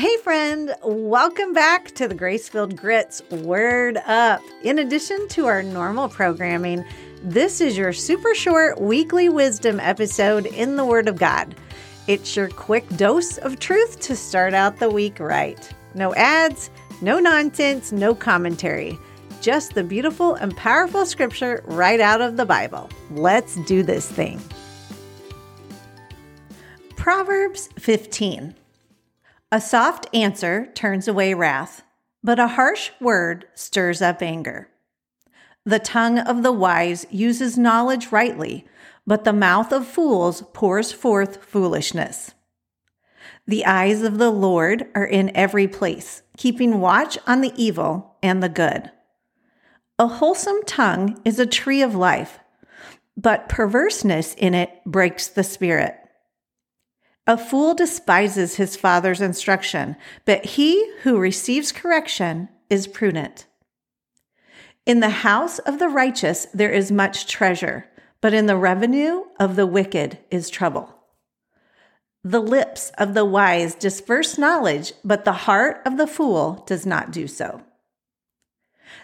Hey, 0.00 0.16
friend, 0.16 0.74
welcome 0.82 1.52
back 1.52 1.90
to 1.96 2.08
the 2.08 2.14
Grace-Filled 2.14 2.74
Grit's 2.74 3.20
Word 3.30 3.98
Up. 4.06 4.40
In 4.62 4.78
addition 4.78 5.28
to 5.28 5.44
our 5.44 5.62
normal 5.62 6.08
programming, 6.08 6.86
this 7.22 7.60
is 7.60 7.76
your 7.76 7.92
super 7.92 8.34
short 8.34 8.80
weekly 8.80 9.28
wisdom 9.28 9.78
episode 9.78 10.46
in 10.46 10.76
the 10.76 10.86
Word 10.86 11.06
of 11.06 11.18
God. 11.18 11.54
It's 12.06 12.34
your 12.34 12.48
quick 12.48 12.88
dose 12.96 13.36
of 13.36 13.58
truth 13.60 14.00
to 14.00 14.16
start 14.16 14.54
out 14.54 14.78
the 14.78 14.88
week 14.88 15.20
right. 15.20 15.70
No 15.94 16.14
ads, 16.14 16.70
no 17.02 17.18
nonsense, 17.18 17.92
no 17.92 18.14
commentary. 18.14 18.98
Just 19.42 19.74
the 19.74 19.84
beautiful 19.84 20.34
and 20.34 20.56
powerful 20.56 21.04
scripture 21.04 21.62
right 21.66 22.00
out 22.00 22.22
of 22.22 22.38
the 22.38 22.46
Bible. 22.46 22.88
Let's 23.10 23.56
do 23.66 23.82
this 23.82 24.10
thing. 24.10 24.40
Proverbs 26.96 27.68
15. 27.78 28.54
A 29.52 29.60
soft 29.60 30.06
answer 30.14 30.66
turns 30.74 31.08
away 31.08 31.34
wrath, 31.34 31.82
but 32.22 32.38
a 32.38 32.46
harsh 32.46 32.92
word 33.00 33.46
stirs 33.54 34.00
up 34.00 34.22
anger. 34.22 34.68
The 35.64 35.80
tongue 35.80 36.20
of 36.20 36.42
the 36.42 36.52
wise 36.52 37.04
uses 37.10 37.58
knowledge 37.58 38.12
rightly, 38.12 38.64
but 39.06 39.24
the 39.24 39.32
mouth 39.32 39.72
of 39.72 39.88
fools 39.88 40.44
pours 40.52 40.92
forth 40.92 41.44
foolishness. 41.44 42.32
The 43.46 43.66
eyes 43.66 44.02
of 44.02 44.18
the 44.18 44.30
Lord 44.30 44.86
are 44.94 45.04
in 45.04 45.36
every 45.36 45.66
place, 45.66 46.22
keeping 46.36 46.80
watch 46.80 47.18
on 47.26 47.40
the 47.40 47.52
evil 47.56 48.16
and 48.22 48.40
the 48.40 48.48
good. 48.48 48.90
A 49.98 50.06
wholesome 50.06 50.62
tongue 50.64 51.20
is 51.24 51.40
a 51.40 51.46
tree 51.46 51.82
of 51.82 51.96
life, 51.96 52.38
but 53.16 53.48
perverseness 53.48 54.34
in 54.34 54.54
it 54.54 54.70
breaks 54.86 55.26
the 55.26 55.42
spirit. 55.42 55.99
A 57.30 57.38
fool 57.38 57.74
despises 57.74 58.56
his 58.56 58.74
father's 58.74 59.20
instruction, 59.20 59.94
but 60.24 60.44
he 60.44 60.84
who 61.02 61.16
receives 61.16 61.70
correction 61.70 62.48
is 62.68 62.88
prudent. 62.88 63.46
In 64.84 64.98
the 64.98 65.10
house 65.10 65.60
of 65.60 65.78
the 65.78 65.88
righteous 65.88 66.48
there 66.52 66.72
is 66.72 66.90
much 66.90 67.28
treasure, 67.28 67.86
but 68.20 68.34
in 68.34 68.46
the 68.46 68.56
revenue 68.56 69.26
of 69.38 69.54
the 69.54 69.64
wicked 69.64 70.18
is 70.32 70.50
trouble. 70.50 70.92
The 72.24 72.40
lips 72.40 72.90
of 72.98 73.14
the 73.14 73.24
wise 73.24 73.76
disperse 73.76 74.36
knowledge, 74.36 74.92
but 75.04 75.24
the 75.24 75.44
heart 75.46 75.82
of 75.86 75.98
the 75.98 76.08
fool 76.08 76.64
does 76.66 76.84
not 76.84 77.12
do 77.12 77.28
so. 77.28 77.62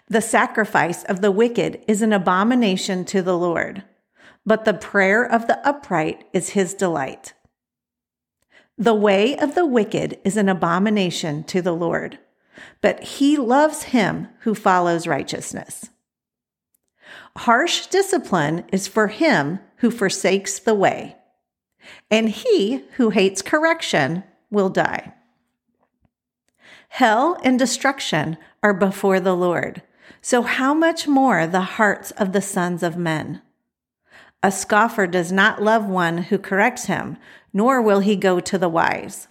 The 0.08 0.20
sacrifice 0.20 1.04
of 1.04 1.20
the 1.20 1.30
wicked 1.30 1.84
is 1.86 2.02
an 2.02 2.12
abomination 2.12 3.04
to 3.04 3.22
the 3.22 3.38
Lord, 3.38 3.84
but 4.44 4.64
the 4.64 4.74
prayer 4.74 5.24
of 5.24 5.46
the 5.46 5.64
upright 5.64 6.26
is 6.32 6.48
his 6.48 6.74
delight. 6.74 7.34
The 8.78 8.94
way 8.94 9.36
of 9.38 9.54
the 9.54 9.64
wicked 9.64 10.18
is 10.22 10.36
an 10.36 10.48
abomination 10.50 11.44
to 11.44 11.62
the 11.62 11.72
Lord, 11.72 12.18
but 12.82 13.02
he 13.02 13.36
loves 13.38 13.84
him 13.84 14.28
who 14.40 14.54
follows 14.54 15.06
righteousness. 15.06 15.90
Harsh 17.36 17.86
discipline 17.86 18.64
is 18.72 18.86
for 18.86 19.08
him 19.08 19.60
who 19.76 19.90
forsakes 19.90 20.58
the 20.58 20.74
way, 20.74 21.16
and 22.10 22.28
he 22.28 22.84
who 22.96 23.10
hates 23.10 23.40
correction 23.40 24.24
will 24.50 24.68
die. 24.68 25.14
Hell 26.88 27.38
and 27.42 27.58
destruction 27.58 28.36
are 28.62 28.74
before 28.74 29.20
the 29.20 29.36
Lord, 29.36 29.82
so 30.20 30.42
how 30.42 30.74
much 30.74 31.08
more 31.08 31.46
the 31.46 31.60
hearts 31.60 32.10
of 32.12 32.32
the 32.32 32.42
sons 32.42 32.82
of 32.82 32.96
men? 32.96 33.40
A 34.42 34.52
scoffer 34.52 35.06
does 35.06 35.32
not 35.32 35.62
love 35.62 35.86
one 35.86 36.18
who 36.18 36.38
corrects 36.38 36.86
him, 36.86 37.16
nor 37.52 37.80
will 37.80 38.00
he 38.00 38.16
go 38.16 38.38
to 38.40 38.58
the 38.58 38.68
wise. 38.68 39.28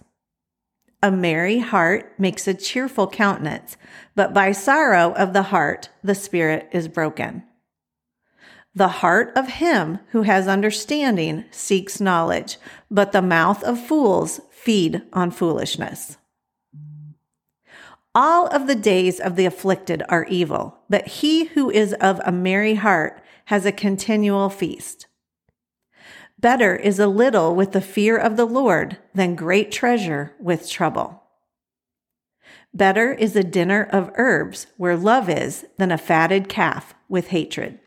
A 1.02 1.10
merry 1.10 1.60
heart 1.60 2.12
makes 2.18 2.48
a 2.48 2.54
cheerful 2.54 3.06
countenance, 3.06 3.76
but 4.14 4.34
by 4.34 4.52
sorrow 4.52 5.12
of 5.12 5.32
the 5.32 5.44
heart 5.44 5.90
the 6.02 6.14
spirit 6.14 6.68
is 6.72 6.88
broken. 6.88 7.44
The 8.74 8.88
heart 8.88 9.32
of 9.36 9.48
him 9.48 10.00
who 10.10 10.22
has 10.22 10.48
understanding 10.48 11.44
seeks 11.50 12.00
knowledge, 12.00 12.58
but 12.90 13.12
the 13.12 13.22
mouth 13.22 13.62
of 13.64 13.80
fools 13.80 14.40
feed 14.50 15.02
on 15.12 15.30
foolishness. 15.30 16.18
All 18.14 18.48
of 18.48 18.66
the 18.66 18.74
days 18.74 19.20
of 19.20 19.36
the 19.36 19.46
afflicted 19.46 20.02
are 20.08 20.24
evil, 20.24 20.78
but 20.90 21.06
he 21.06 21.44
who 21.44 21.70
is 21.70 21.92
of 21.94 22.20
a 22.24 22.32
merry 22.32 22.74
heart 22.74 23.22
has 23.46 23.66
a 23.66 23.72
continual 23.72 24.48
feast. 24.48 25.06
Better 26.38 26.76
is 26.76 26.98
a 26.98 27.06
little 27.06 27.54
with 27.54 27.72
the 27.72 27.80
fear 27.80 28.16
of 28.16 28.36
the 28.36 28.44
Lord 28.44 28.98
than 29.14 29.34
great 29.34 29.72
treasure 29.72 30.34
with 30.38 30.68
trouble. 30.68 31.22
Better 32.74 33.12
is 33.12 33.34
a 33.34 33.42
dinner 33.42 33.88
of 33.90 34.12
herbs 34.16 34.66
where 34.76 34.96
love 34.96 35.30
is 35.30 35.64
than 35.78 35.90
a 35.90 35.98
fatted 35.98 36.48
calf 36.48 36.94
with 37.08 37.28
hatred. 37.28 37.78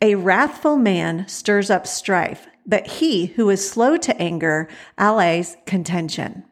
A 0.00 0.14
wrathful 0.14 0.76
man 0.76 1.26
stirs 1.26 1.70
up 1.70 1.86
strife, 1.86 2.46
but 2.66 2.86
he 2.86 3.26
who 3.26 3.48
is 3.50 3.68
slow 3.68 3.96
to 3.96 4.16
anger 4.20 4.68
allays 4.98 5.56
contention. 5.66 6.44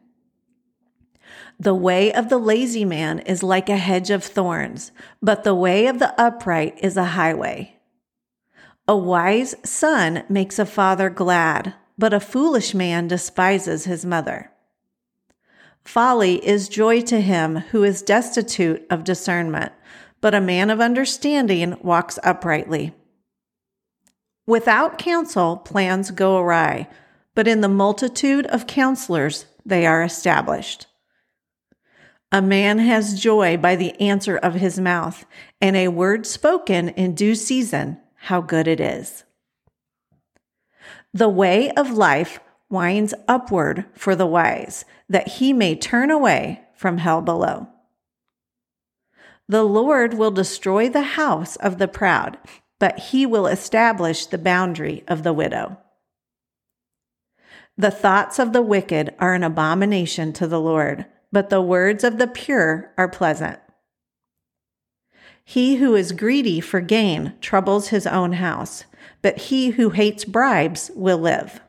The 1.59 1.75
way 1.75 2.11
of 2.11 2.29
the 2.29 2.37
lazy 2.37 2.83
man 2.83 3.19
is 3.19 3.41
like 3.41 3.69
a 3.69 3.77
hedge 3.77 4.09
of 4.09 4.23
thorns, 4.23 4.91
but 5.21 5.43
the 5.43 5.55
way 5.55 5.87
of 5.87 5.99
the 5.99 6.19
upright 6.19 6.77
is 6.81 6.97
a 6.97 7.05
highway. 7.05 7.77
A 8.87 8.95
wise 8.95 9.55
son 9.63 10.23
makes 10.29 10.59
a 10.59 10.65
father 10.65 11.09
glad, 11.09 11.73
but 11.97 12.13
a 12.13 12.19
foolish 12.19 12.73
man 12.73 13.07
despises 13.07 13.85
his 13.85 14.05
mother. 14.05 14.51
Folly 15.83 16.45
is 16.45 16.67
joy 16.67 17.01
to 17.01 17.21
him 17.21 17.57
who 17.57 17.83
is 17.83 18.01
destitute 18.01 18.85
of 18.89 19.03
discernment, 19.03 19.71
but 20.19 20.35
a 20.35 20.41
man 20.41 20.69
of 20.69 20.81
understanding 20.81 21.77
walks 21.81 22.19
uprightly. 22.23 22.93
Without 24.45 24.97
counsel, 24.97 25.57
plans 25.57 26.11
go 26.11 26.37
awry, 26.37 26.87
but 27.33 27.47
in 27.47 27.61
the 27.61 27.69
multitude 27.69 28.45
of 28.47 28.67
counselors, 28.67 29.45
they 29.65 29.85
are 29.85 30.03
established. 30.03 30.87
A 32.31 32.41
man 32.41 32.79
has 32.79 33.19
joy 33.19 33.57
by 33.57 33.75
the 33.75 33.99
answer 34.01 34.37
of 34.37 34.55
his 34.55 34.79
mouth, 34.79 35.25
and 35.61 35.75
a 35.75 35.87
word 35.87 36.25
spoken 36.25 36.89
in 36.89 37.15
due 37.15 37.35
season 37.35 37.99
how 38.15 38.41
good 38.41 38.67
it 38.67 38.79
is. 38.79 39.23
The 41.13 41.29
way 41.29 41.71
of 41.71 41.91
life 41.91 42.39
winds 42.69 43.13
upward 43.27 43.85
for 43.93 44.15
the 44.15 44.25
wise, 44.25 44.83
that 45.07 45.27
he 45.27 45.53
may 45.53 45.75
turn 45.75 46.11
away 46.11 46.61
from 46.75 46.97
hell 46.97 47.21
below. 47.21 47.67
The 49.47 49.63
Lord 49.63 50.15
will 50.15 50.31
destroy 50.31 50.89
the 50.89 51.03
house 51.03 51.55
of 51.57 51.77
the 51.77 51.87
proud, 51.87 52.37
but 52.79 52.99
he 52.99 53.25
will 53.25 53.47
establish 53.47 54.25
the 54.25 54.37
boundary 54.37 55.03
of 55.07 55.23
the 55.23 55.33
widow. 55.33 55.77
The 57.77 57.91
thoughts 57.91 58.39
of 58.39 58.53
the 58.53 58.61
wicked 58.61 59.13
are 59.19 59.33
an 59.33 59.43
abomination 59.43 60.33
to 60.33 60.47
the 60.47 60.59
Lord, 60.59 61.05
but 61.35 61.49
the 61.49 61.61
words 61.61 62.05
of 62.05 62.17
the 62.17 62.27
pure 62.27 62.93
are 62.97 63.09
pleasant. 63.09 63.59
He 65.43 65.75
who 65.75 65.93
is 65.93 66.13
greedy 66.13 66.61
for 66.61 66.79
gain 66.79 67.33
troubles 67.41 67.89
his 67.89 68.07
own 68.07 68.31
house, 68.31 68.85
but 69.21 69.37
he 69.37 69.71
who 69.71 69.89
hates 69.89 70.23
bribes 70.23 70.89
will 70.95 71.17
live. 71.17 71.59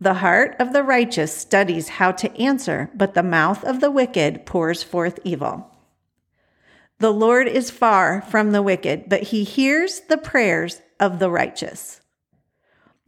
The 0.00 0.14
heart 0.14 0.54
of 0.60 0.72
the 0.72 0.84
righteous 0.84 1.36
studies 1.36 1.88
how 1.88 2.12
to 2.12 2.32
answer, 2.40 2.88
but 2.94 3.14
the 3.14 3.24
mouth 3.24 3.64
of 3.64 3.80
the 3.80 3.90
wicked 3.90 4.46
pours 4.46 4.84
forth 4.84 5.18
evil. 5.24 5.68
The 7.00 7.12
Lord 7.12 7.48
is 7.48 7.68
far 7.72 8.22
from 8.22 8.52
the 8.52 8.62
wicked, 8.62 9.08
but 9.08 9.24
he 9.24 9.42
hears 9.42 10.02
the 10.02 10.18
prayers 10.18 10.80
of 11.00 11.18
the 11.18 11.32
righteous. 11.32 12.00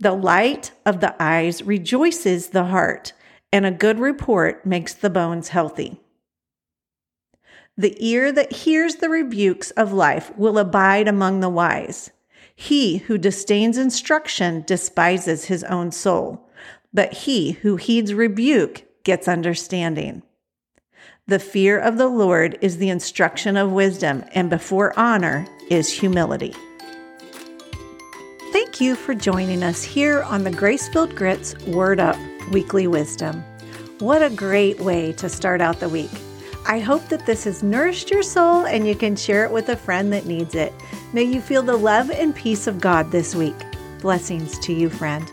The 0.00 0.14
light 0.14 0.72
of 0.84 0.98
the 0.98 1.14
eyes 1.22 1.62
rejoices 1.62 2.48
the 2.48 2.64
heart, 2.64 3.12
and 3.52 3.66
a 3.66 3.70
good 3.70 3.98
report 3.98 4.64
makes 4.64 4.94
the 4.94 5.10
bones 5.10 5.48
healthy. 5.48 6.00
The 7.76 7.94
ear 8.04 8.32
that 8.32 8.52
hears 8.52 8.96
the 8.96 9.08
rebukes 9.08 9.70
of 9.72 9.92
life 9.92 10.36
will 10.36 10.58
abide 10.58 11.08
among 11.08 11.40
the 11.40 11.48
wise. 11.48 12.10
He 12.54 12.98
who 12.98 13.18
disdains 13.18 13.78
instruction 13.78 14.62
despises 14.66 15.46
his 15.46 15.64
own 15.64 15.90
soul, 15.90 16.48
but 16.92 17.12
he 17.12 17.52
who 17.52 17.76
heeds 17.76 18.14
rebuke 18.14 18.84
gets 19.04 19.26
understanding. 19.26 20.22
The 21.26 21.38
fear 21.38 21.78
of 21.78 21.98
the 21.98 22.08
Lord 22.08 22.58
is 22.60 22.76
the 22.76 22.90
instruction 22.90 23.56
of 23.56 23.72
wisdom, 23.72 24.24
and 24.32 24.50
before 24.50 24.98
honor 24.98 25.46
is 25.70 25.88
humility. 25.88 26.54
Thank 28.52 28.80
you 28.80 28.96
for 28.96 29.14
joining 29.14 29.62
us 29.62 29.82
here 29.82 30.22
on 30.24 30.44
the 30.44 30.50
Grace-Filled 30.50 31.14
Grit's 31.16 31.56
Word 31.66 32.00
Up 32.00 32.16
Weekly 32.52 32.86
Wisdom. 32.86 33.42
What 33.98 34.22
a 34.22 34.30
great 34.30 34.78
way 34.78 35.12
to 35.14 35.28
start 35.28 35.60
out 35.60 35.80
the 35.80 35.88
week. 35.88 36.10
I 36.66 36.78
hope 36.78 37.08
that 37.08 37.26
this 37.26 37.44
has 37.44 37.62
nourished 37.62 38.10
your 38.10 38.22
soul 38.22 38.66
and 38.66 38.86
you 38.86 38.94
can 38.94 39.16
share 39.16 39.44
it 39.44 39.50
with 39.50 39.68
a 39.70 39.76
friend 39.76 40.12
that 40.12 40.26
needs 40.26 40.54
it. 40.54 40.72
May 41.12 41.24
you 41.24 41.40
feel 41.40 41.62
the 41.62 41.76
love 41.76 42.10
and 42.10 42.34
peace 42.34 42.66
of 42.66 42.80
God 42.80 43.10
this 43.10 43.34
week. 43.34 43.56
Blessings 44.00 44.58
to 44.60 44.72
you, 44.72 44.90
friend. 44.90 45.28